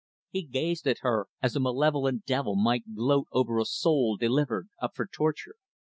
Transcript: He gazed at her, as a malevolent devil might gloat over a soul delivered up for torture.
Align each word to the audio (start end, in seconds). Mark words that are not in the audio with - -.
He 0.31 0.41
gazed 0.41 0.87
at 0.87 1.01
her, 1.03 1.27
as 1.43 1.55
a 1.55 1.59
malevolent 1.59 2.25
devil 2.25 2.55
might 2.55 2.95
gloat 2.95 3.27
over 3.31 3.59
a 3.59 3.65
soul 3.65 4.17
delivered 4.17 4.69
up 4.81 4.95
for 4.95 5.05
torture. 5.05 5.57